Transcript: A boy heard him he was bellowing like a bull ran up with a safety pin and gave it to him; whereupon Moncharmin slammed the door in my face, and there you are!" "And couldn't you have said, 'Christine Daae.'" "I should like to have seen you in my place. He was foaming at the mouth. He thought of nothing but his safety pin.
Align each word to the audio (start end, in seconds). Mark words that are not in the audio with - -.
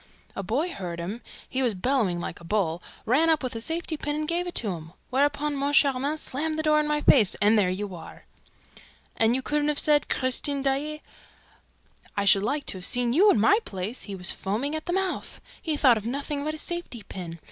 A 0.35 0.41
boy 0.41 0.71
heard 0.73 0.99
him 0.99 1.21
he 1.47 1.61
was 1.61 1.75
bellowing 1.75 2.19
like 2.19 2.39
a 2.39 2.43
bull 2.43 2.81
ran 3.05 3.29
up 3.29 3.43
with 3.43 3.55
a 3.55 3.61
safety 3.61 3.97
pin 3.97 4.15
and 4.15 4.27
gave 4.27 4.47
it 4.47 4.55
to 4.55 4.69
him; 4.71 4.93
whereupon 5.11 5.55
Moncharmin 5.55 6.17
slammed 6.17 6.57
the 6.57 6.63
door 6.63 6.79
in 6.79 6.87
my 6.87 7.01
face, 7.01 7.35
and 7.35 7.55
there 7.55 7.69
you 7.69 7.93
are!" 7.93 8.23
"And 9.15 9.45
couldn't 9.45 9.63
you 9.65 9.69
have 9.69 9.77
said, 9.77 10.09
'Christine 10.09 10.63
Daae.'" 10.63 11.03
"I 12.17 12.25
should 12.25 12.41
like 12.41 12.65
to 12.65 12.79
have 12.79 12.85
seen 12.87 13.13
you 13.13 13.29
in 13.29 13.39
my 13.39 13.59
place. 13.63 14.05
He 14.05 14.15
was 14.15 14.31
foaming 14.31 14.73
at 14.73 14.87
the 14.87 14.93
mouth. 14.93 15.39
He 15.61 15.77
thought 15.77 15.97
of 15.97 16.05
nothing 16.07 16.43
but 16.43 16.55
his 16.55 16.61
safety 16.61 17.03
pin. 17.03 17.37